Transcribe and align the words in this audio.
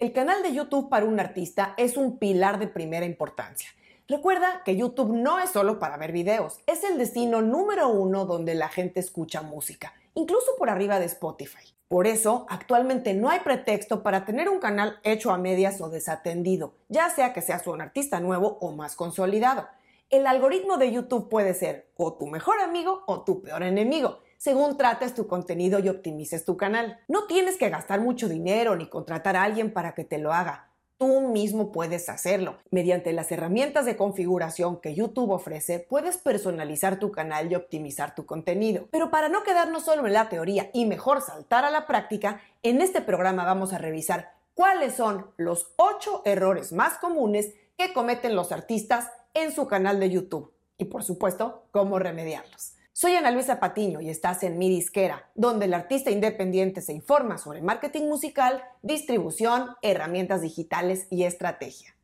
El 0.00 0.12
canal 0.12 0.44
de 0.44 0.54
YouTube 0.54 0.88
para 0.88 1.06
un 1.06 1.18
artista 1.18 1.74
es 1.76 1.96
un 1.96 2.18
pilar 2.18 2.60
de 2.60 2.68
primera 2.68 3.04
importancia. 3.04 3.68
Recuerda 4.06 4.62
que 4.64 4.76
YouTube 4.76 5.12
no 5.12 5.40
es 5.40 5.50
solo 5.50 5.80
para 5.80 5.96
ver 5.96 6.12
videos, 6.12 6.60
es 6.68 6.84
el 6.84 6.98
destino 6.98 7.42
número 7.42 7.88
uno 7.88 8.24
donde 8.24 8.54
la 8.54 8.68
gente 8.68 9.00
escucha 9.00 9.42
música, 9.42 9.92
incluso 10.14 10.52
por 10.56 10.70
arriba 10.70 11.00
de 11.00 11.06
Spotify. 11.06 11.74
Por 11.88 12.06
eso, 12.06 12.46
actualmente 12.48 13.12
no 13.12 13.28
hay 13.28 13.40
pretexto 13.40 14.04
para 14.04 14.24
tener 14.24 14.48
un 14.48 14.60
canal 14.60 15.00
hecho 15.02 15.32
a 15.32 15.36
medias 15.36 15.80
o 15.80 15.88
desatendido, 15.88 16.74
ya 16.88 17.10
sea 17.10 17.32
que 17.32 17.42
seas 17.42 17.66
un 17.66 17.80
artista 17.80 18.20
nuevo 18.20 18.56
o 18.60 18.70
más 18.70 18.94
consolidado. 18.94 19.66
El 20.10 20.28
algoritmo 20.28 20.76
de 20.76 20.92
YouTube 20.92 21.28
puede 21.28 21.54
ser 21.54 21.90
o 21.96 22.12
tu 22.12 22.28
mejor 22.28 22.60
amigo 22.60 23.02
o 23.08 23.24
tu 23.24 23.42
peor 23.42 23.64
enemigo 23.64 24.20
según 24.38 24.78
trates 24.78 25.14
tu 25.14 25.26
contenido 25.26 25.80
y 25.80 25.88
optimices 25.88 26.44
tu 26.44 26.56
canal. 26.56 26.98
No 27.08 27.26
tienes 27.26 27.56
que 27.56 27.68
gastar 27.68 28.00
mucho 28.00 28.28
dinero 28.28 28.74
ni 28.76 28.88
contratar 28.88 29.36
a 29.36 29.42
alguien 29.42 29.72
para 29.72 29.94
que 29.94 30.04
te 30.04 30.18
lo 30.18 30.32
haga. 30.32 30.70
Tú 30.96 31.28
mismo 31.28 31.70
puedes 31.70 32.08
hacerlo. 32.08 32.56
Mediante 32.72 33.12
las 33.12 33.30
herramientas 33.30 33.84
de 33.84 33.96
configuración 33.96 34.80
que 34.80 34.94
YouTube 34.94 35.30
ofrece, 35.30 35.78
puedes 35.78 36.16
personalizar 36.16 36.98
tu 36.98 37.12
canal 37.12 37.52
y 37.52 37.54
optimizar 37.54 38.16
tu 38.16 38.26
contenido. 38.26 38.88
Pero 38.90 39.10
para 39.10 39.28
no 39.28 39.44
quedarnos 39.44 39.84
solo 39.84 40.06
en 40.06 40.12
la 40.12 40.28
teoría 40.28 40.70
y 40.72 40.86
mejor 40.86 41.20
saltar 41.20 41.64
a 41.64 41.70
la 41.70 41.86
práctica, 41.86 42.40
en 42.64 42.80
este 42.80 43.00
programa 43.00 43.44
vamos 43.44 43.72
a 43.72 43.78
revisar 43.78 44.32
cuáles 44.54 44.94
son 44.94 45.30
los 45.36 45.72
8 45.76 46.22
errores 46.24 46.72
más 46.72 46.98
comunes 46.98 47.54
que 47.76 47.92
cometen 47.92 48.34
los 48.34 48.50
artistas 48.50 49.08
en 49.34 49.52
su 49.52 49.68
canal 49.68 50.00
de 50.00 50.10
YouTube. 50.10 50.52
Y 50.78 50.86
por 50.86 51.04
supuesto, 51.04 51.62
cómo 51.70 52.00
remediarlos. 52.00 52.77
Soy 53.00 53.14
Ana 53.14 53.30
Luisa 53.30 53.60
Patiño 53.60 54.00
y 54.00 54.10
estás 54.10 54.42
en 54.42 54.58
Mi 54.58 54.68
Disquera, 54.68 55.30
donde 55.36 55.66
el 55.66 55.74
artista 55.74 56.10
independiente 56.10 56.82
se 56.82 56.92
informa 56.92 57.38
sobre 57.38 57.62
marketing 57.62 58.08
musical, 58.08 58.60
distribución, 58.82 59.76
herramientas 59.82 60.42
digitales 60.42 61.06
y 61.08 61.22
estrategia. 61.22 61.94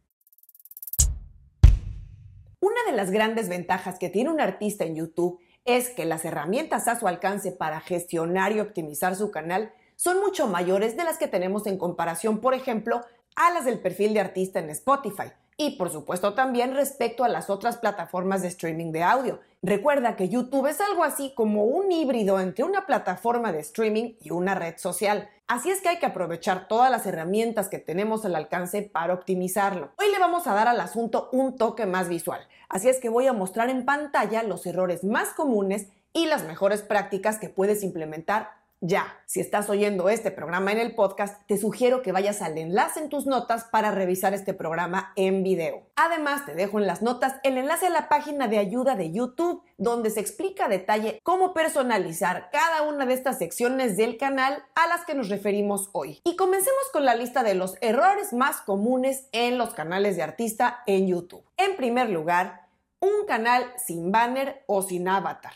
Una 2.60 2.78
de 2.86 2.92
las 2.92 3.10
grandes 3.10 3.48
ventajas 3.48 3.98
que 3.98 4.08
tiene 4.08 4.30
un 4.30 4.40
artista 4.40 4.84
en 4.84 4.94
YouTube 4.94 5.40
es 5.64 5.90
que 5.90 6.04
las 6.04 6.24
herramientas 6.24 6.86
a 6.86 6.96
su 6.96 7.08
alcance 7.08 7.50
para 7.50 7.80
gestionar 7.80 8.52
y 8.52 8.60
optimizar 8.60 9.16
su 9.16 9.32
canal 9.32 9.72
son 9.96 10.20
mucho 10.20 10.46
mayores 10.46 10.96
de 10.96 11.02
las 11.02 11.18
que 11.18 11.26
tenemos 11.26 11.66
en 11.66 11.76
comparación, 11.76 12.40
por 12.40 12.54
ejemplo, 12.54 13.04
a 13.34 13.50
las 13.50 13.64
del 13.64 13.80
perfil 13.80 14.14
de 14.14 14.20
artista 14.20 14.60
en 14.60 14.70
Spotify, 14.70 15.32
y 15.56 15.76
por 15.76 15.90
supuesto 15.90 16.34
también 16.34 16.74
respecto 16.74 17.24
a 17.24 17.28
las 17.28 17.50
otras 17.50 17.76
plataformas 17.76 18.42
de 18.42 18.48
streaming 18.48 18.92
de 18.92 19.02
audio. 19.02 19.40
Recuerda 19.62 20.16
que 20.16 20.28
YouTube 20.28 20.66
es 20.66 20.80
algo 20.80 21.04
así 21.04 21.32
como 21.34 21.64
un 21.64 21.90
híbrido 21.92 22.40
entre 22.40 22.64
una 22.64 22.86
plataforma 22.86 23.52
de 23.52 23.60
streaming 23.60 24.14
y 24.20 24.30
una 24.30 24.54
red 24.54 24.76
social. 24.76 25.28
Así 25.46 25.70
es 25.70 25.80
que 25.80 25.90
hay 25.90 25.98
que 25.98 26.06
aprovechar 26.06 26.68
todas 26.68 26.90
las 26.90 27.06
herramientas 27.06 27.68
que 27.68 27.78
tenemos 27.78 28.24
al 28.24 28.34
alcance 28.34 28.82
para 28.82 29.14
optimizarlo. 29.14 29.90
Hoy 29.98 30.10
le 30.10 30.18
vamos 30.18 30.46
a 30.46 30.54
dar 30.54 30.68
al 30.68 30.80
asunto 30.80 31.28
un 31.32 31.56
toque 31.56 31.86
más 31.86 32.08
visual. 32.08 32.40
Así 32.68 32.88
es 32.88 32.98
que 32.98 33.08
voy 33.08 33.26
a 33.26 33.32
mostrar 33.32 33.70
en 33.70 33.84
pantalla 33.84 34.42
los 34.42 34.66
errores 34.66 35.04
más 35.04 35.28
comunes 35.30 35.88
y 36.12 36.26
las 36.26 36.44
mejores 36.44 36.82
prácticas 36.82 37.38
que 37.38 37.48
puedes 37.48 37.82
implementar 37.82 38.63
ya. 38.86 39.18
Si 39.24 39.40
estás 39.40 39.70
oyendo 39.70 40.10
este 40.10 40.30
programa 40.30 40.70
en 40.70 40.78
el 40.78 40.94
podcast, 40.94 41.40
te 41.46 41.56
sugiero 41.56 42.02
que 42.02 42.12
vayas 42.12 42.42
al 42.42 42.58
enlace 42.58 43.00
en 43.00 43.08
tus 43.08 43.26
notas 43.26 43.64
para 43.64 43.90
revisar 43.90 44.34
este 44.34 44.52
programa 44.52 45.12
en 45.16 45.42
video. 45.42 45.86
Además, 45.96 46.44
te 46.44 46.54
dejo 46.54 46.78
en 46.78 46.86
las 46.86 47.00
notas 47.00 47.36
el 47.44 47.56
enlace 47.56 47.86
a 47.86 47.90
la 47.90 48.10
página 48.10 48.46
de 48.46 48.58
ayuda 48.58 48.94
de 48.94 49.10
YouTube, 49.10 49.62
donde 49.78 50.10
se 50.10 50.20
explica 50.20 50.66
a 50.66 50.68
detalle 50.68 51.18
cómo 51.22 51.54
personalizar 51.54 52.50
cada 52.52 52.82
una 52.82 53.06
de 53.06 53.14
estas 53.14 53.38
secciones 53.38 53.96
del 53.96 54.18
canal 54.18 54.62
a 54.74 54.86
las 54.86 55.06
que 55.06 55.14
nos 55.14 55.30
referimos 55.30 55.88
hoy. 55.92 56.20
Y 56.22 56.36
comencemos 56.36 56.84
con 56.92 57.06
la 57.06 57.14
lista 57.14 57.42
de 57.42 57.54
los 57.54 57.76
errores 57.80 58.34
más 58.34 58.60
comunes 58.60 59.28
en 59.32 59.56
los 59.56 59.72
canales 59.72 60.16
de 60.16 60.22
artista 60.22 60.82
en 60.86 61.08
YouTube. 61.08 61.44
En 61.56 61.76
primer 61.76 62.10
lugar, 62.10 62.68
un 63.00 63.26
canal 63.26 63.64
sin 63.78 64.12
banner 64.12 64.62
o 64.66 64.82
sin 64.82 65.08
avatar 65.08 65.54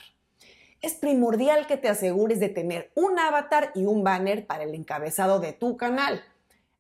es 0.80 0.94
primordial 0.94 1.66
que 1.66 1.77
te 1.77 1.89
asegures 1.89 2.40
de 2.40 2.48
tener 2.48 2.90
un 2.94 3.18
avatar 3.18 3.72
y 3.74 3.84
un 3.84 4.05
banner 4.05 4.46
para 4.46 4.64
el 4.64 4.74
encabezado 4.74 5.40
de 5.40 5.52
tu 5.52 5.77
canal. 5.77 6.22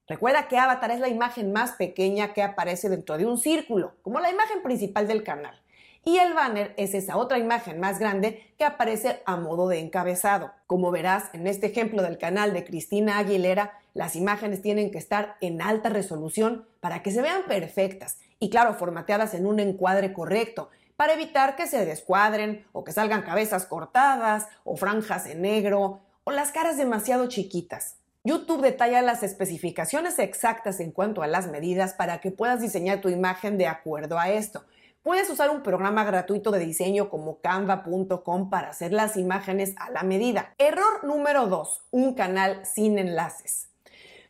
Recuerda 0.06 0.48
que 0.48 0.56
avatar 0.56 0.90
es 0.90 1.00
la 1.00 1.08
imagen 1.08 1.52
más 1.52 1.72
pequeña 1.72 2.32
que 2.32 2.42
aparece 2.42 2.88
dentro 2.88 3.18
de 3.18 3.26
un 3.26 3.38
círculo, 3.38 3.94
como 4.02 4.20
la 4.20 4.30
imagen 4.30 4.62
principal 4.62 5.06
del 5.06 5.22
canal. 5.22 5.60
Y 6.04 6.16
el 6.18 6.32
banner 6.32 6.72
es 6.78 6.94
esa 6.94 7.18
otra 7.18 7.38
imagen 7.38 7.80
más 7.80 7.98
grande 7.98 8.54
que 8.56 8.64
aparece 8.64 9.20
a 9.26 9.36
modo 9.36 9.68
de 9.68 9.80
encabezado. 9.80 10.52
Como 10.66 10.90
verás 10.90 11.24
en 11.34 11.46
este 11.46 11.66
ejemplo 11.66 12.02
del 12.02 12.16
canal 12.16 12.54
de 12.54 12.64
Cristina 12.64 13.18
Aguilera, 13.18 13.78
las 13.92 14.16
imágenes 14.16 14.62
tienen 14.62 14.90
que 14.90 14.98
estar 14.98 15.36
en 15.40 15.60
alta 15.60 15.90
resolución 15.90 16.66
para 16.80 17.02
que 17.02 17.10
se 17.10 17.20
vean 17.20 17.42
perfectas 17.46 18.18
y 18.38 18.48
claro, 18.48 18.74
formateadas 18.74 19.34
en 19.34 19.44
un 19.44 19.60
encuadre 19.60 20.12
correcto, 20.12 20.70
para 20.98 21.12
evitar 21.12 21.54
que 21.54 21.68
se 21.68 21.86
descuadren 21.86 22.66
o 22.72 22.82
que 22.82 22.90
salgan 22.90 23.22
cabezas 23.22 23.66
cortadas 23.66 24.48
o 24.64 24.76
franjas 24.76 25.26
en 25.26 25.42
negro 25.42 26.00
o 26.24 26.32
las 26.32 26.50
caras 26.50 26.76
demasiado 26.76 27.28
chiquitas. 27.28 27.98
YouTube 28.24 28.62
detalla 28.62 29.00
las 29.00 29.22
especificaciones 29.22 30.18
exactas 30.18 30.80
en 30.80 30.90
cuanto 30.90 31.22
a 31.22 31.28
las 31.28 31.46
medidas 31.46 31.94
para 31.94 32.20
que 32.20 32.32
puedas 32.32 32.60
diseñar 32.60 33.00
tu 33.00 33.10
imagen 33.10 33.58
de 33.58 33.68
acuerdo 33.68 34.18
a 34.18 34.30
esto. 34.30 34.64
Puedes 35.04 35.30
usar 35.30 35.50
un 35.50 35.62
programa 35.62 36.02
gratuito 36.02 36.50
de 36.50 36.58
diseño 36.58 37.10
como 37.10 37.38
canva.com 37.38 38.50
para 38.50 38.70
hacer 38.70 38.92
las 38.92 39.16
imágenes 39.16 39.76
a 39.78 39.90
la 39.90 40.02
medida. 40.02 40.52
Error 40.58 41.04
número 41.04 41.46
2. 41.46 41.84
Un 41.92 42.14
canal 42.14 42.66
sin 42.66 42.98
enlaces. 42.98 43.67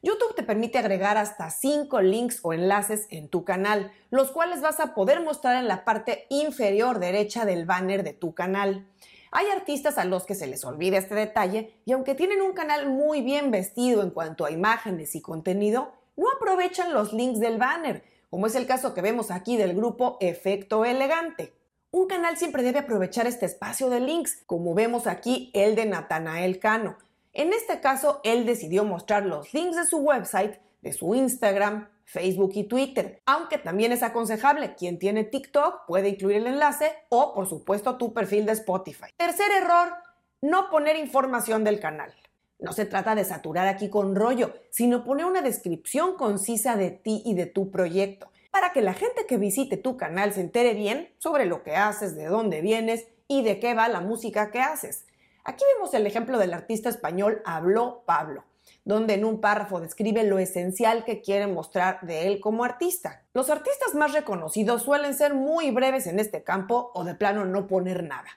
YouTube 0.00 0.36
te 0.36 0.44
permite 0.44 0.78
agregar 0.78 1.16
hasta 1.16 1.50
5 1.50 2.00
links 2.02 2.38
o 2.42 2.52
enlaces 2.52 3.08
en 3.10 3.28
tu 3.28 3.44
canal, 3.44 3.90
los 4.10 4.30
cuales 4.30 4.60
vas 4.60 4.78
a 4.78 4.94
poder 4.94 5.20
mostrar 5.20 5.56
en 5.56 5.66
la 5.66 5.84
parte 5.84 6.26
inferior 6.28 7.00
derecha 7.00 7.44
del 7.44 7.66
banner 7.66 8.04
de 8.04 8.12
tu 8.12 8.32
canal. 8.32 8.86
Hay 9.32 9.46
artistas 9.48 9.98
a 9.98 10.04
los 10.04 10.24
que 10.24 10.36
se 10.36 10.46
les 10.46 10.64
olvida 10.64 10.98
este 10.98 11.16
detalle 11.16 11.74
y 11.84 11.92
aunque 11.92 12.14
tienen 12.14 12.42
un 12.42 12.52
canal 12.52 12.88
muy 12.88 13.22
bien 13.22 13.50
vestido 13.50 14.02
en 14.02 14.10
cuanto 14.10 14.44
a 14.44 14.52
imágenes 14.52 15.16
y 15.16 15.20
contenido, 15.20 15.92
no 16.16 16.26
aprovechan 16.30 16.94
los 16.94 17.12
links 17.12 17.40
del 17.40 17.58
banner, 17.58 18.04
como 18.30 18.46
es 18.46 18.54
el 18.54 18.66
caso 18.66 18.94
que 18.94 19.02
vemos 19.02 19.30
aquí 19.32 19.56
del 19.56 19.74
grupo 19.74 20.16
Efecto 20.20 20.84
Elegante. 20.84 21.54
Un 21.90 22.06
canal 22.06 22.36
siempre 22.36 22.62
debe 22.62 22.80
aprovechar 22.80 23.26
este 23.26 23.46
espacio 23.46 23.90
de 23.90 24.00
links, 24.00 24.42
como 24.46 24.74
vemos 24.74 25.06
aquí 25.06 25.50
el 25.54 25.74
de 25.74 25.86
Natanael 25.86 26.58
Cano, 26.58 26.98
en 27.32 27.52
este 27.52 27.80
caso, 27.80 28.20
él 28.24 28.46
decidió 28.46 28.84
mostrar 28.84 29.24
los 29.26 29.52
links 29.54 29.76
de 29.76 29.84
su 29.84 29.98
website, 29.98 30.58
de 30.80 30.92
su 30.92 31.14
Instagram, 31.14 31.88
Facebook 32.04 32.52
y 32.54 32.64
Twitter, 32.64 33.20
aunque 33.26 33.58
también 33.58 33.92
es 33.92 34.02
aconsejable 34.02 34.74
quien 34.74 34.98
tiene 34.98 35.24
TikTok 35.24 35.86
puede 35.86 36.08
incluir 36.08 36.38
el 36.38 36.46
enlace 36.46 36.90
o 37.10 37.34
por 37.34 37.46
supuesto 37.46 37.98
tu 37.98 38.14
perfil 38.14 38.46
de 38.46 38.52
Spotify. 38.52 39.08
Tercer 39.16 39.50
error, 39.52 39.92
no 40.40 40.70
poner 40.70 40.96
información 40.96 41.64
del 41.64 41.80
canal. 41.80 42.14
No 42.58 42.72
se 42.72 42.86
trata 42.86 43.14
de 43.14 43.24
saturar 43.24 43.68
aquí 43.68 43.90
con 43.90 44.16
rollo, 44.16 44.54
sino 44.70 45.04
poner 45.04 45.26
una 45.26 45.42
descripción 45.42 46.16
concisa 46.16 46.76
de 46.76 46.90
ti 46.90 47.22
y 47.26 47.34
de 47.34 47.46
tu 47.46 47.70
proyecto, 47.70 48.30
para 48.50 48.72
que 48.72 48.80
la 48.80 48.94
gente 48.94 49.26
que 49.26 49.36
visite 49.36 49.76
tu 49.76 49.96
canal 49.98 50.32
se 50.32 50.40
entere 50.40 50.72
bien 50.72 51.14
sobre 51.18 51.44
lo 51.44 51.62
que 51.62 51.76
haces, 51.76 52.16
de 52.16 52.24
dónde 52.24 52.62
vienes 52.62 53.06
y 53.28 53.42
de 53.42 53.60
qué 53.60 53.74
va 53.74 53.86
la 53.88 54.00
música 54.00 54.50
que 54.50 54.60
haces. 54.60 55.04
Aquí 55.48 55.64
vemos 55.72 55.94
el 55.94 56.06
ejemplo 56.06 56.36
del 56.36 56.52
artista 56.52 56.90
español 56.90 57.40
Habló 57.46 58.02
Pablo, 58.04 58.44
donde 58.84 59.14
en 59.14 59.24
un 59.24 59.40
párrafo 59.40 59.80
describe 59.80 60.22
lo 60.24 60.38
esencial 60.38 61.06
que 61.06 61.22
quiere 61.22 61.46
mostrar 61.46 62.02
de 62.02 62.26
él 62.26 62.38
como 62.38 62.64
artista. 62.64 63.22
Los 63.32 63.48
artistas 63.48 63.94
más 63.94 64.12
reconocidos 64.12 64.82
suelen 64.82 65.14
ser 65.14 65.32
muy 65.32 65.70
breves 65.70 66.06
en 66.06 66.20
este 66.20 66.42
campo 66.42 66.90
o 66.92 67.02
de 67.02 67.14
plano 67.14 67.46
no 67.46 67.66
poner 67.66 68.02
nada. 68.04 68.28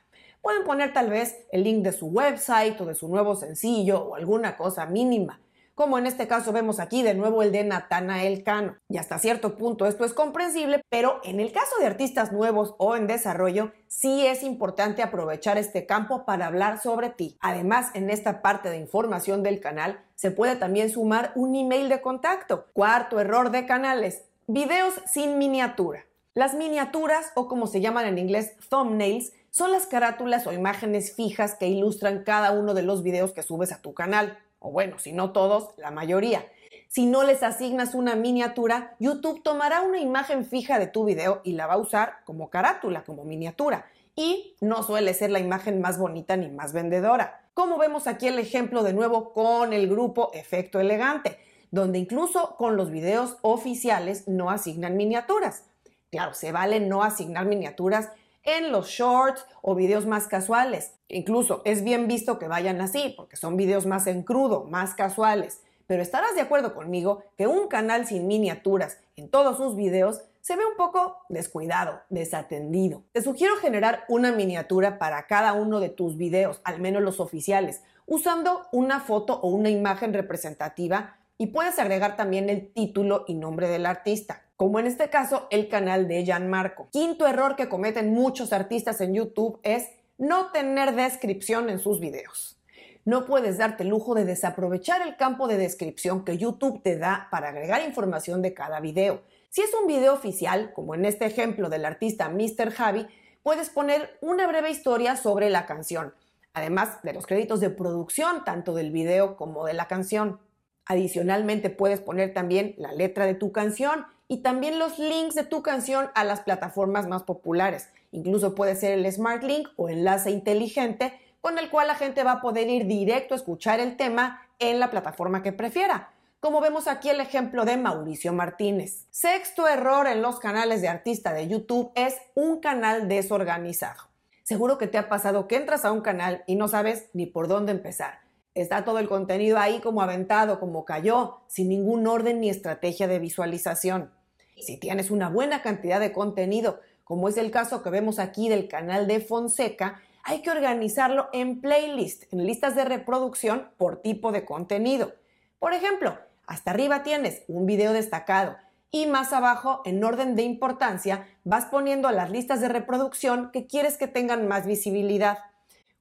Pueden 0.42 0.64
poner 0.64 0.94
tal 0.94 1.10
vez 1.10 1.38
el 1.52 1.66
link 1.66 1.84
de 1.84 1.92
su 1.92 2.08
website 2.08 2.80
o 2.80 2.86
de 2.86 2.96
su 2.96 3.10
nuevo 3.10 3.36
sencillo 3.36 4.02
o 4.06 4.16
alguna 4.16 4.56
cosa 4.56 4.86
mínima 4.86 5.42
como 5.81 5.97
en 5.97 6.06
este 6.06 6.28
caso 6.28 6.52
vemos 6.52 6.80
aquí 6.80 7.02
de 7.02 7.16
nuevo 7.16 7.42
el 7.42 7.52
de 7.52 7.64
Natanael 7.64 8.44
Cano. 8.44 8.78
Y 8.88 8.97
hasta 8.97 9.17
cierto 9.17 9.58
punto 9.58 9.88
esto 9.88 10.06
es 10.06 10.14
comprensible, 10.14 10.84
pero 10.90 11.20
en 11.23 11.40
el 11.40 11.52
caso 11.52 11.76
de 11.79 11.88
artistas 11.88 12.32
nuevos 12.32 12.76
o 12.78 12.96
en 12.96 13.08
desarrollo, 13.08 13.72
sí 13.88 14.28
es 14.28 14.44
importante 14.44 15.02
aprovechar 15.02 15.58
este 15.58 15.88
campo 15.88 16.23
para 16.23 16.46
hablar 16.46 16.79
sobre 16.79 17.09
ti. 17.09 17.35
Además, 17.41 17.90
en 17.96 18.11
esta 18.11 18.44
parte 18.44 18.70
de 18.70 18.78
información 18.78 19.41
del 19.41 19.59
canal 19.59 20.00
se 20.14 20.29
puede 20.29 20.56
también 20.56 20.91
sumar 20.91 21.32
un 21.34 21.56
email 21.56 21.90
de 21.90 22.00
contacto. 22.00 22.67
Cuarto 22.73 23.20
error 23.20 23.50
de 23.50 23.66
canales, 23.66 24.26
videos 24.46 24.94
sin 25.08 25.40
miniatura. 25.40 26.06
Las 26.35 26.53
miniaturas, 26.53 27.32
o 27.34 27.47
como 27.47 27.66
se 27.66 27.82
llaman 27.82 28.06
en 28.06 28.20
inglés 28.20 28.56
thumbnails, 28.70 29.34
son 29.50 29.72
las 29.72 29.88
carátulas 29.88 30.46
o 30.46 30.53
imágenes 30.53 31.16
fijas 31.16 31.56
que 31.56 31.70
ilustran 31.70 32.23
cada 32.23 32.52
uno 32.52 32.76
de 32.76 32.84
los 32.84 33.02
videos 33.02 33.32
que 33.34 33.41
subes 33.41 33.72
a 33.72 33.82
tu 33.82 33.96
canal 33.96 34.38
o 34.61 34.72
bueno, 34.72 34.99
si 34.99 35.11
no 35.11 35.34
todos, 35.34 35.73
la 35.78 35.91
mayoría. 35.91 36.46
Si 36.87 37.05
no 37.05 37.23
les 37.23 37.41
asignas 37.41 37.96
una 37.96 38.16
miniatura, 38.16 38.96
YouTube 38.99 39.41
tomará 39.43 39.81
una 39.81 39.99
imagen 39.99 40.46
fija 40.46 40.78
de 40.78 40.87
tu 40.87 41.03
video 41.03 41.41
y 41.43 41.53
la 41.53 41.66
va 41.66 41.73
a 41.73 41.78
usar 41.78 42.17
como 42.25 42.49
carátula, 42.49 43.03
como 43.03 43.25
miniatura. 43.25 43.85
Y 44.16 44.55
no 44.61 44.84
suele 44.84 45.13
ser 45.13 45.31
la 45.31 45.40
imagen 45.40 45.81
más 45.81 45.97
bonita 45.97 46.37
ni 46.37 46.49
más 46.49 46.73
vendedora. 46.73 47.41
Como 47.53 47.78
vemos 47.78 48.08
aquí 48.08 48.28
el 48.28 48.40
ejemplo 48.40 48.84
de 48.84 48.93
nuevo 48.93 49.34
con 49.34 49.73
el 49.73 49.90
grupo 49.90 50.31
Efecto 50.34 50.79
Elegante. 50.79 51.40
donde 51.72 51.99
incluso 51.99 52.55
con 52.58 52.75
los 52.75 52.91
videos 52.91 53.37
oficiales 53.41 54.28
no 54.28 54.49
asignan 54.49 54.97
miniaturas. 54.97 55.63
Claro, 56.11 56.34
se 56.34 56.52
vale 56.52 56.81
no 56.81 57.02
asignar 57.02 57.46
miniaturas 57.46 58.09
en 58.43 58.72
los 58.72 58.88
shorts 58.88 59.46
o 59.61 59.76
videos 59.76 60.05
más 60.05 60.28
casuales. 60.28 60.93
Incluso 61.08 61.61
es 61.66 61.84
bien 61.84 62.08
visto 62.08 62.40
que 62.40 62.47
vayan 62.47 62.82
así, 62.82 63.14
porque 63.16 63.35
son 63.35 63.58
videos 63.58 63.85
más 63.85 64.08
en 64.08 64.23
crudo, 64.23 64.66
más 64.66 64.96
casuales. 64.96 65.61
Pero 65.88 66.02
estarás 66.02 66.35
de 66.35 66.41
acuerdo 66.41 66.73
conmigo 66.73 67.23
que 67.38 67.47
un 67.47 67.67
canal 67.67 68.05
sin 68.05 68.28
miniaturas 68.28 68.99
en 69.16 69.29
todos 69.29 69.58
sus 69.58 69.76
videos 69.76 70.22
se 70.40 70.55
ve 70.55 70.66
un 70.66 70.76
poco 70.76 71.17
descuidado, 71.29 72.02
desatendido. 72.09 73.03
Te 73.11 73.22
sugiero 73.22 73.58
generar 73.58 74.05
una 74.08 74.32
miniatura 74.32 74.97
para 74.97 75.28
cada 75.28 75.53
uno 75.53 75.79
de 75.79 75.90
tus 75.90 76.17
videos, 76.17 76.61
al 76.64 76.79
menos 76.79 77.03
los 77.03 77.20
oficiales, 77.20 77.84
usando 78.08 78.67
una 78.72 78.99
foto 78.99 79.40
o 79.41 79.49
una 79.49 79.70
imagen 79.70 80.14
representativa 80.14 81.17
y 81.37 81.47
puedes 81.47 81.78
agregar 81.78 82.16
también 82.16 82.49
el 82.49 82.72
título 82.73 83.26
y 83.28 83.35
nombre 83.35 83.67
del 83.67 83.85
artista 83.85 84.44
como 84.61 84.79
en 84.79 84.85
este 84.85 85.09
caso 85.09 85.47
el 85.49 85.69
canal 85.69 86.08
de 86.08 86.23
Gianmarco. 86.23 86.87
Quinto 86.91 87.25
error 87.25 87.55
que 87.55 87.67
cometen 87.67 88.13
muchos 88.13 88.53
artistas 88.53 89.02
en 89.02 89.16
YouTube 89.16 89.59
es 89.63 89.90
no 90.19 90.52
tener 90.52 90.93
descripción 90.93 91.67
en 91.72 91.79
sus 91.79 91.99
videos. 91.99 92.61
No 93.03 93.25
puedes 93.25 93.58
darte 93.58 93.81
el 93.81 93.90
lujo 93.90 94.13
de 94.13 94.23
desaprovechar 94.23 95.02
el 95.02 95.17
campo 95.17 95.47
de 95.47 95.58
descripción 95.58 96.23
que 96.23 96.37
YouTube 96.37 96.84
te 96.84 96.96
da 96.96 97.28
para 97.31 97.49
agregar 97.49 97.81
información 97.81 98.43
de 98.43 98.53
cada 98.53 98.79
video. 98.79 99.23
Si 99.49 99.61
es 99.61 99.72
un 99.73 99.87
video 99.87 100.13
oficial, 100.13 100.73
como 100.75 100.93
en 100.93 101.05
este 101.05 101.25
ejemplo 101.25 101.67
del 101.67 101.84
artista 101.84 102.29
Mr. 102.29 102.69
Javi, 102.69 103.08
puedes 103.41 103.72
poner 103.72 104.16
una 104.22 104.46
breve 104.46 104.69
historia 104.69 105.16
sobre 105.16 105.49
la 105.49 105.66
canción, 105.66 106.13
además 106.53 107.02
de 107.02 107.13
los 107.13 107.25
créditos 107.25 107.61
de 107.61 107.72
producción 107.72 108.46
tanto 108.46 108.75
del 108.75 108.91
video 108.91 109.37
como 109.37 109.66
de 109.66 109.73
la 109.73 109.87
canción. 109.87 110.40
Adicionalmente 110.85 111.72
puedes 111.72 111.99
poner 111.99 112.35
también 112.35 112.75
la 112.78 112.93
letra 112.93 113.25
de 113.25 113.34
tu 113.34 113.52
canción 113.52 114.05
y 114.32 114.38
también 114.38 114.80
los 114.80 114.98
links 114.98 115.36
de 115.36 115.44
tu 115.44 115.62
canción 115.62 116.10
a 116.16 116.24
las 116.24 116.40
plataformas 116.40 117.06
más 117.06 117.24
populares. 117.24 117.90
Incluso 118.14 118.56
puede 118.56 118.78
ser 118.78 118.94
el 118.94 119.12
Smart 119.12 119.44
Link 119.44 119.68
o 119.76 119.90
enlace 119.90 120.32
inteligente 120.32 121.20
con 121.42 121.60
el 121.60 121.70
cual 121.70 121.88
la 121.88 121.96
gente 121.96 122.24
va 122.24 122.32
a 122.32 122.42
poder 122.42 122.70
ir 122.70 122.86
directo 122.86 123.34
a 123.34 123.38
escuchar 123.38 123.82
el 123.82 123.98
tema 123.98 124.48
en 124.58 124.80
la 124.80 124.90
plataforma 124.90 125.44
que 125.44 125.52
prefiera. 125.52 126.14
Como 126.40 126.62
vemos 126.62 126.88
aquí 126.88 127.10
el 127.10 127.20
ejemplo 127.20 127.66
de 127.66 127.76
Mauricio 127.76 128.32
Martínez. 128.32 129.06
Sexto 129.10 129.68
error 129.68 130.08
en 130.08 130.22
los 130.22 130.40
canales 130.40 130.82
de 130.82 130.88
artista 130.88 131.34
de 131.34 131.50
YouTube 131.50 131.92
es 131.96 132.16
un 132.34 132.62
canal 132.62 133.10
desorganizado. 133.10 134.04
Seguro 134.44 134.78
que 134.78 134.88
te 134.88 134.98
ha 134.98 135.10
pasado 135.10 135.50
que 135.50 135.58
entras 135.58 135.84
a 135.84 135.92
un 135.92 136.00
canal 136.00 136.46
y 136.48 136.56
no 136.56 136.70
sabes 136.70 137.10
ni 137.12 137.26
por 137.26 137.50
dónde 137.50 137.74
empezar. 137.74 138.20
Está 138.56 138.86
todo 138.86 139.00
el 139.00 139.10
contenido 139.10 139.58
ahí 139.58 139.82
como 139.82 140.02
aventado, 140.02 140.62
como 140.62 140.86
cayó, 140.86 141.40
sin 141.48 141.68
ningún 141.68 142.08
orden 142.08 142.40
ni 142.40 142.50
estrategia 142.50 143.10
de 143.10 143.20
visualización. 143.20 144.21
Si 144.58 144.78
tienes 144.78 145.12
una 145.12 145.30
buena 145.30 145.62
cantidad 145.62 146.00
de 146.00 146.12
contenido, 146.12 146.80
como 147.03 147.30
es 147.30 147.38
el 147.38 147.52
caso 147.52 147.84
que 147.84 147.90
vemos 147.90 148.20
aquí 148.20 148.50
del 148.50 148.68
canal 148.68 149.08
de 149.08 149.20
Fonseca, 149.20 150.02
hay 150.24 150.42
que 150.42 150.52
organizarlo 150.52 151.30
en 151.34 151.62
playlist, 151.62 152.32
en 152.32 152.46
listas 152.46 152.76
de 152.76 152.86
reproducción 152.86 153.70
por 153.78 154.02
tipo 154.02 154.32
de 154.32 154.46
contenido. 154.46 155.14
Por 155.59 155.74
ejemplo, 155.74 156.18
hasta 156.46 156.72
arriba 156.72 157.03
tienes 157.03 157.44
un 157.48 157.66
video 157.66 157.94
destacado 157.94 158.56
y 158.92 159.08
más 159.08 159.32
abajo, 159.32 159.82
en 159.86 160.03
orden 160.03 160.36
de 160.36 160.44
importancia, 160.44 161.26
vas 161.46 161.66
poniendo 161.66 162.12
las 162.12 162.30
listas 162.30 162.59
de 162.59 162.68
reproducción 162.68 163.50
que 163.52 163.66
quieres 163.66 163.97
que 163.97 164.08
tengan 164.08 164.50
más 164.50 164.66
visibilidad. 164.66 165.40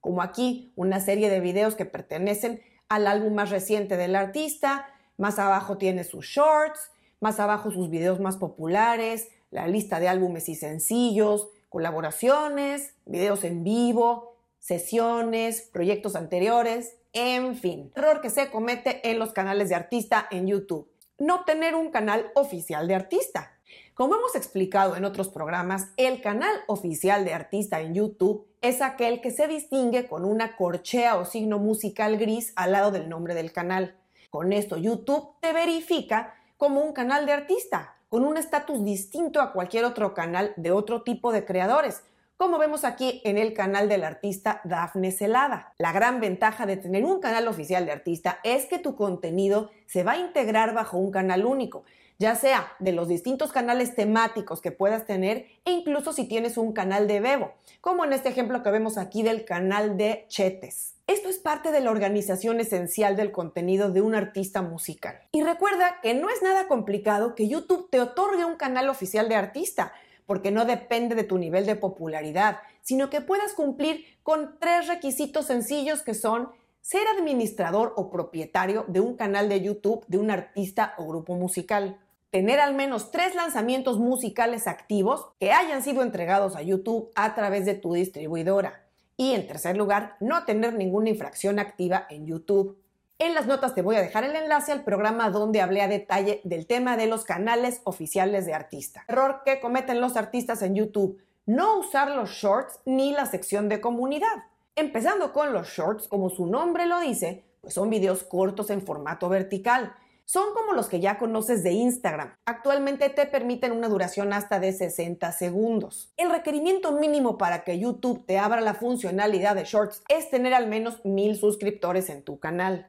Como 0.01 0.21
aquí, 0.21 0.73
una 0.75 0.99
serie 0.99 1.29
de 1.29 1.39
videos 1.39 1.75
que 1.75 1.85
pertenecen 1.85 2.61
al 2.89 3.07
álbum 3.07 3.33
más 3.33 3.49
reciente 3.49 3.95
del 3.95 4.15
artista, 4.15 4.87
más 5.17 5.39
abajo 5.39 5.77
tienes 5.77 6.07
sus 6.09 6.25
shorts, 6.25 6.91
más 7.21 7.39
abajo 7.39 7.71
sus 7.71 7.89
videos 7.89 8.19
más 8.19 8.35
populares, 8.35 9.29
la 9.51 9.67
lista 9.67 9.99
de 9.99 10.09
álbumes 10.09 10.49
y 10.49 10.55
sencillos, 10.55 11.47
colaboraciones, 11.69 12.95
videos 13.05 13.45
en 13.45 13.63
vivo, 13.63 14.35
sesiones, 14.59 15.69
proyectos 15.71 16.15
anteriores, 16.15 16.97
en 17.13 17.55
fin. 17.55 17.91
Error 17.95 18.21
que 18.21 18.29
se 18.29 18.49
comete 18.49 19.09
en 19.09 19.19
los 19.19 19.33
canales 19.33 19.69
de 19.69 19.75
artista 19.75 20.27
en 20.31 20.47
YouTube. 20.47 20.89
No 21.17 21.45
tener 21.45 21.75
un 21.75 21.91
canal 21.91 22.31
oficial 22.35 22.87
de 22.87 22.95
artista. 22.95 23.53
Como 23.93 24.15
hemos 24.15 24.35
explicado 24.35 24.95
en 24.95 25.05
otros 25.05 25.29
programas, 25.29 25.89
el 25.97 26.21
canal 26.21 26.53
oficial 26.67 27.23
de 27.23 27.33
artista 27.33 27.81
en 27.81 27.93
YouTube 27.93 28.47
es 28.61 28.81
aquel 28.81 29.21
que 29.21 29.31
se 29.31 29.47
distingue 29.47 30.07
con 30.07 30.25
una 30.25 30.55
corchea 30.55 31.17
o 31.17 31.25
signo 31.25 31.59
musical 31.59 32.17
gris 32.17 32.53
al 32.55 32.71
lado 32.71 32.91
del 32.91 33.09
nombre 33.09 33.35
del 33.35 33.51
canal. 33.51 33.95
Con 34.31 34.53
esto 34.53 34.77
YouTube 34.77 35.35
te 35.41 35.53
verifica 35.53 36.33
como 36.61 36.81
un 36.81 36.93
canal 36.93 37.25
de 37.25 37.31
artista, 37.31 37.95
con 38.07 38.23
un 38.23 38.37
estatus 38.37 38.85
distinto 38.85 39.41
a 39.41 39.51
cualquier 39.51 39.83
otro 39.83 40.13
canal 40.13 40.53
de 40.57 40.69
otro 40.69 41.01
tipo 41.01 41.31
de 41.31 41.43
creadores, 41.43 42.03
como 42.37 42.59
vemos 42.59 42.83
aquí 42.83 43.19
en 43.23 43.39
el 43.39 43.55
canal 43.55 43.89
del 43.89 44.03
artista 44.03 44.61
Dafne 44.63 45.11
Celada. 45.11 45.73
La 45.79 45.91
gran 45.91 46.19
ventaja 46.19 46.67
de 46.67 46.77
tener 46.77 47.03
un 47.03 47.19
canal 47.19 47.47
oficial 47.47 47.87
de 47.87 47.93
artista 47.93 48.37
es 48.43 48.67
que 48.67 48.77
tu 48.77 48.95
contenido 48.95 49.71
se 49.87 50.03
va 50.03 50.11
a 50.11 50.17
integrar 50.19 50.75
bajo 50.75 50.99
un 50.99 51.09
canal 51.09 51.47
único, 51.47 51.83
ya 52.19 52.35
sea 52.35 52.71
de 52.77 52.91
los 52.91 53.07
distintos 53.07 53.51
canales 53.51 53.95
temáticos 53.95 54.61
que 54.61 54.71
puedas 54.71 55.07
tener 55.07 55.47
e 55.65 55.71
incluso 55.71 56.13
si 56.13 56.25
tienes 56.27 56.57
un 56.57 56.73
canal 56.73 57.07
de 57.07 57.21
Bebo, 57.21 57.53
como 57.81 58.05
en 58.05 58.13
este 58.13 58.29
ejemplo 58.29 58.61
que 58.61 58.69
vemos 58.69 58.99
aquí 58.99 59.23
del 59.23 59.45
canal 59.45 59.97
de 59.97 60.25
Chetes. 60.27 60.93
Esto 61.11 61.27
es 61.27 61.39
parte 61.39 61.73
de 61.73 61.81
la 61.81 61.91
organización 61.91 62.61
esencial 62.61 63.17
del 63.17 63.33
contenido 63.33 63.91
de 63.91 63.99
un 63.99 64.15
artista 64.15 64.61
musical. 64.61 65.19
Y 65.33 65.43
recuerda 65.43 65.97
que 66.01 66.13
no 66.13 66.29
es 66.29 66.41
nada 66.41 66.69
complicado 66.69 67.35
que 67.35 67.49
YouTube 67.49 67.89
te 67.89 67.99
otorgue 67.99 68.45
un 68.45 68.55
canal 68.55 68.87
oficial 68.87 69.27
de 69.27 69.35
artista, 69.35 69.91
porque 70.25 70.51
no 70.51 70.63
depende 70.63 71.15
de 71.15 71.25
tu 71.25 71.37
nivel 71.37 71.65
de 71.65 71.75
popularidad, 71.75 72.59
sino 72.81 73.09
que 73.09 73.19
puedas 73.19 73.51
cumplir 73.51 74.05
con 74.23 74.57
tres 74.57 74.87
requisitos 74.87 75.47
sencillos 75.47 76.01
que 76.01 76.13
son 76.13 76.49
ser 76.79 77.05
administrador 77.09 77.93
o 77.97 78.09
propietario 78.09 78.85
de 78.87 79.01
un 79.01 79.17
canal 79.17 79.49
de 79.49 79.59
YouTube 79.59 80.05
de 80.07 80.17
un 80.17 80.31
artista 80.31 80.93
o 80.97 81.05
grupo 81.05 81.35
musical, 81.35 81.99
tener 82.29 82.61
al 82.61 82.73
menos 82.73 83.11
tres 83.11 83.35
lanzamientos 83.35 83.99
musicales 83.99 84.65
activos 84.65 85.27
que 85.41 85.51
hayan 85.51 85.83
sido 85.83 86.03
entregados 86.03 86.55
a 86.55 86.61
YouTube 86.61 87.11
a 87.15 87.35
través 87.35 87.65
de 87.65 87.73
tu 87.73 87.95
distribuidora, 87.95 88.80
y 89.21 89.35
en 89.35 89.45
tercer 89.45 89.77
lugar, 89.77 90.15
no 90.19 90.45
tener 90.45 90.73
ninguna 90.73 91.09
infracción 91.09 91.59
activa 91.59 92.07
en 92.09 92.25
YouTube. 92.25 92.79
En 93.19 93.35
las 93.35 93.45
notas 93.45 93.75
te 93.75 93.83
voy 93.83 93.95
a 93.95 94.01
dejar 94.01 94.23
el 94.23 94.35
enlace 94.35 94.71
al 94.71 94.83
programa 94.83 95.29
donde 95.29 95.61
hablé 95.61 95.83
a 95.83 95.87
detalle 95.87 96.41
del 96.43 96.65
tema 96.65 96.97
de 96.97 97.05
los 97.05 97.23
canales 97.23 97.81
oficiales 97.83 98.47
de 98.47 98.55
artista. 98.55 99.05
Error 99.07 99.43
que 99.45 99.59
cometen 99.59 100.01
los 100.01 100.17
artistas 100.17 100.63
en 100.63 100.73
YouTube, 100.73 101.21
no 101.45 101.77
usar 101.77 102.09
los 102.09 102.31
shorts 102.31 102.79
ni 102.85 103.11
la 103.11 103.27
sección 103.27 103.69
de 103.69 103.79
comunidad. 103.79 104.45
Empezando 104.75 105.33
con 105.33 105.53
los 105.53 105.67
shorts, 105.67 106.07
como 106.07 106.31
su 106.31 106.47
nombre 106.47 106.87
lo 106.87 106.99
dice, 106.99 107.43
pues 107.61 107.75
son 107.75 107.91
videos 107.91 108.23
cortos 108.23 108.71
en 108.71 108.81
formato 108.81 109.29
vertical 109.29 109.93
son 110.31 110.53
como 110.53 110.71
los 110.71 110.87
que 110.87 111.01
ya 111.01 111.17
conoces 111.17 111.61
de 111.61 111.73
Instagram. 111.73 112.37
Actualmente 112.45 113.09
te 113.09 113.25
permiten 113.25 113.73
una 113.73 113.89
duración 113.89 114.31
hasta 114.31 114.61
de 114.61 114.71
60 114.71 115.29
segundos. 115.33 116.13
El 116.15 116.31
requerimiento 116.31 116.93
mínimo 116.93 117.37
para 117.37 117.65
que 117.65 117.77
YouTube 117.77 118.25
te 118.25 118.37
abra 118.37 118.61
la 118.61 118.75
funcionalidad 118.75 119.55
de 119.55 119.65
Shorts 119.65 120.03
es 120.07 120.29
tener 120.29 120.53
al 120.53 120.67
menos 120.67 121.03
mil 121.03 121.35
suscriptores 121.35 122.09
en 122.09 122.23
tu 122.23 122.39
canal. 122.39 122.87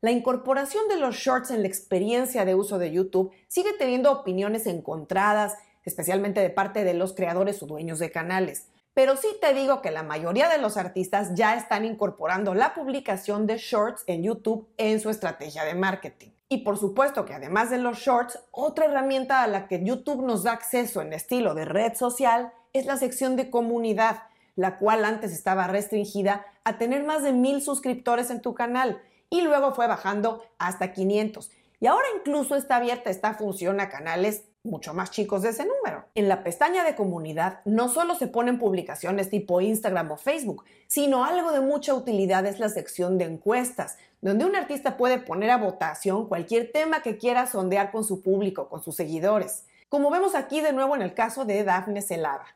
La 0.00 0.10
incorporación 0.10 0.88
de 0.88 0.96
los 0.96 1.14
shorts 1.14 1.52
en 1.52 1.62
la 1.62 1.68
experiencia 1.68 2.44
de 2.44 2.56
uso 2.56 2.80
de 2.80 2.90
YouTube 2.90 3.30
sigue 3.46 3.74
teniendo 3.78 4.10
opiniones 4.10 4.66
encontradas, 4.66 5.54
especialmente 5.84 6.40
de 6.40 6.50
parte 6.50 6.82
de 6.82 6.94
los 6.94 7.12
creadores 7.12 7.62
o 7.62 7.66
dueños 7.66 8.00
de 8.00 8.10
canales. 8.10 8.66
Pero 8.92 9.16
sí 9.16 9.28
te 9.40 9.54
digo 9.54 9.82
que 9.82 9.92
la 9.92 10.02
mayoría 10.02 10.48
de 10.48 10.58
los 10.58 10.76
artistas 10.76 11.36
ya 11.36 11.54
están 11.54 11.84
incorporando 11.84 12.54
la 12.54 12.74
publicación 12.74 13.46
de 13.46 13.58
shorts 13.58 14.02
en 14.08 14.24
YouTube 14.24 14.66
en 14.78 14.98
su 14.98 15.10
estrategia 15.10 15.62
de 15.62 15.76
marketing. 15.76 16.31
Y 16.52 16.58
por 16.58 16.76
supuesto 16.76 17.24
que 17.24 17.32
además 17.32 17.70
de 17.70 17.78
los 17.78 18.00
shorts, 18.00 18.38
otra 18.50 18.84
herramienta 18.84 19.42
a 19.42 19.46
la 19.46 19.68
que 19.68 19.82
YouTube 19.82 20.22
nos 20.22 20.42
da 20.42 20.52
acceso 20.52 21.00
en 21.00 21.14
estilo 21.14 21.54
de 21.54 21.64
red 21.64 21.94
social 21.94 22.52
es 22.74 22.84
la 22.84 22.98
sección 22.98 23.36
de 23.36 23.48
comunidad, 23.48 24.24
la 24.54 24.76
cual 24.76 25.06
antes 25.06 25.32
estaba 25.32 25.66
restringida 25.66 26.44
a 26.64 26.76
tener 26.76 27.04
más 27.04 27.22
de 27.22 27.32
mil 27.32 27.62
suscriptores 27.62 28.28
en 28.28 28.42
tu 28.42 28.52
canal 28.52 29.00
y 29.30 29.40
luego 29.40 29.72
fue 29.72 29.86
bajando 29.86 30.44
hasta 30.58 30.92
500. 30.92 31.50
Y 31.80 31.86
ahora 31.86 32.04
incluso 32.18 32.54
está 32.54 32.76
abierta 32.76 33.08
esta 33.08 33.32
función 33.32 33.80
a 33.80 33.88
canales 33.88 34.44
mucho 34.64 34.94
más 34.94 35.10
chicos 35.10 35.42
de 35.42 35.50
ese 35.50 35.64
número. 35.64 36.04
En 36.14 36.28
la 36.28 36.44
pestaña 36.44 36.84
de 36.84 36.94
comunidad 36.94 37.60
no 37.64 37.88
solo 37.88 38.14
se 38.14 38.28
ponen 38.28 38.58
publicaciones 38.58 39.28
tipo 39.28 39.60
Instagram 39.60 40.12
o 40.12 40.16
Facebook, 40.16 40.64
sino 40.86 41.24
algo 41.24 41.52
de 41.52 41.60
mucha 41.60 41.94
utilidad 41.94 42.46
es 42.46 42.60
la 42.60 42.68
sección 42.68 43.18
de 43.18 43.24
encuestas, 43.24 43.98
donde 44.20 44.44
un 44.44 44.54
artista 44.54 44.96
puede 44.96 45.18
poner 45.18 45.50
a 45.50 45.56
votación 45.56 46.28
cualquier 46.28 46.70
tema 46.70 47.02
que 47.02 47.18
quiera 47.18 47.46
sondear 47.46 47.90
con 47.90 48.04
su 48.04 48.22
público, 48.22 48.68
con 48.68 48.82
sus 48.82 48.94
seguidores, 48.94 49.66
como 49.88 50.10
vemos 50.10 50.34
aquí 50.34 50.60
de 50.60 50.72
nuevo 50.72 50.94
en 50.94 51.02
el 51.02 51.14
caso 51.14 51.44
de 51.44 51.64
Daphne 51.64 52.00
Celada. 52.00 52.46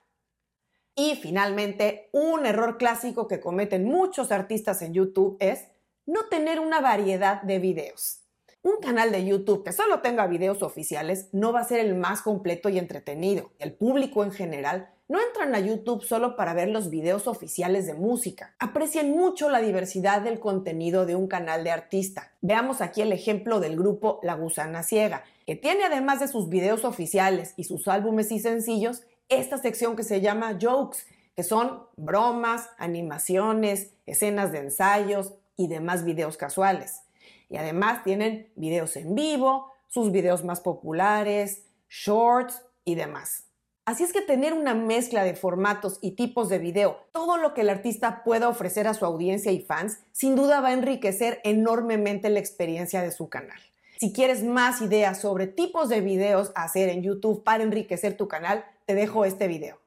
Y 0.94 1.16
finalmente, 1.16 2.08
un 2.12 2.46
error 2.46 2.78
clásico 2.78 3.28
que 3.28 3.40
cometen 3.40 3.84
muchos 3.84 4.32
artistas 4.32 4.80
en 4.80 4.94
YouTube 4.94 5.36
es 5.40 5.66
no 6.06 6.26
tener 6.26 6.60
una 6.60 6.80
variedad 6.80 7.42
de 7.42 7.58
videos. 7.58 8.25
Un 8.66 8.78
canal 8.80 9.12
de 9.12 9.25
YouTube 9.25 9.62
que 9.62 9.70
solo 9.70 10.00
tenga 10.00 10.26
videos 10.26 10.61
oficiales 10.61 11.28
no 11.30 11.52
va 11.52 11.61
a 11.61 11.68
ser 11.68 11.78
el 11.78 11.94
más 11.94 12.20
completo 12.20 12.68
y 12.68 12.80
entretenido. 12.80 13.52
El 13.61 13.73
público 13.73 14.25
en 14.25 14.32
general 14.32 14.90
no 15.06 15.20
entran 15.25 15.54
a 15.54 15.61
YouTube 15.61 16.02
solo 16.02 16.35
para 16.35 16.52
ver 16.52 16.70
los 16.70 16.90
videos 16.90 17.28
oficiales 17.28 17.87
de 17.87 17.94
música. 17.94 18.56
Aprecien 18.58 19.12
mucho 19.12 19.50
la 19.50 19.61
diversidad 19.61 20.20
del 20.20 20.40
contenido 20.40 21.06
de 21.06 21.14
un 21.14 21.28
canal 21.28 21.62
de 21.62 21.70
artista. 21.70 22.32
Veamos 22.40 22.80
aquí 22.80 23.02
el 23.02 23.12
ejemplo 23.12 23.61
del 23.61 23.76
grupo 23.76 24.18
La 24.25 24.35
Gusana 24.35 24.82
Ciega, 24.82 25.23
que 25.46 25.54
tiene 25.54 25.85
además 25.85 26.18
de 26.18 26.26
sus 26.26 26.49
videos 26.49 26.85
oficiales 26.85 27.54
y 27.56 27.62
sus 27.62 27.87
álbumes 27.87 28.32
y 28.32 28.40
sencillos, 28.40 29.04
esta 29.28 29.58
sección 29.58 29.94
que 29.94 30.02
se 30.02 30.20
llama 30.20 30.58
Jokes, 30.61 31.06
que 31.37 31.44
son 31.44 31.85
bromas, 31.96 32.68
animaciones, 32.78 33.92
escenas 34.06 34.50
de 34.50 34.58
ensayos 34.58 35.35
y 35.56 35.68
demás 35.68 36.04
videos 36.04 36.37
casuales. 36.37 37.05
Y 37.48 37.56
además 37.56 38.02
tienen 38.04 38.52
videos 38.56 38.96
en 38.96 39.14
vivo, 39.14 39.72
sus 39.88 40.12
videos 40.12 40.44
más 40.44 40.60
populares, 40.60 41.66
shorts 41.88 42.62
y 42.84 42.94
demás. 42.94 43.44
Así 43.84 44.02
es 44.02 44.12
que 44.12 44.20
tener 44.20 44.52
una 44.52 44.74
mezcla 44.74 45.22
de 45.22 45.36
formatos 45.36 46.00
y 46.02 46.16
tipos 46.16 46.48
de 46.48 46.58
video, 46.58 46.98
todo 47.12 47.36
lo 47.36 47.54
que 47.54 47.60
el 47.60 47.70
artista 47.70 48.24
pueda 48.24 48.48
ofrecer 48.48 48.88
a 48.88 48.94
su 48.94 49.04
audiencia 49.04 49.52
y 49.52 49.60
fans, 49.60 50.00
sin 50.10 50.34
duda 50.34 50.60
va 50.60 50.68
a 50.68 50.72
enriquecer 50.72 51.40
enormemente 51.44 52.28
la 52.28 52.40
experiencia 52.40 53.00
de 53.00 53.12
su 53.12 53.28
canal. 53.28 53.60
Si 54.00 54.12
quieres 54.12 54.42
más 54.42 54.82
ideas 54.82 55.20
sobre 55.20 55.46
tipos 55.46 55.88
de 55.88 56.00
videos 56.00 56.50
a 56.56 56.64
hacer 56.64 56.88
en 56.88 57.02
YouTube 57.02 57.44
para 57.44 57.62
enriquecer 57.62 58.16
tu 58.16 58.26
canal, 58.26 58.64
te 58.86 58.94
dejo 58.94 59.24
este 59.24 59.46
video. 59.46 59.86